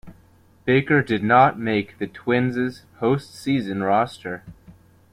[0.65, 4.41] Baker did not make the Twins' postseason roster.